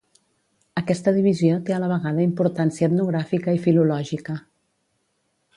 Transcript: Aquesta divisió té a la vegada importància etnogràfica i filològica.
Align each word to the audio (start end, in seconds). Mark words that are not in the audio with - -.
Aquesta 0.81 1.13
divisió 1.17 1.59
té 1.67 1.75
a 1.75 1.79
la 1.83 1.91
vegada 1.93 2.25
importància 2.29 2.91
etnogràfica 2.91 3.57
i 3.59 3.63
filològica. 3.67 4.41